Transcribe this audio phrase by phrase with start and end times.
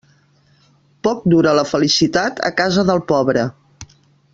[1.07, 3.49] Poc dura la felicitat en casa del pobre.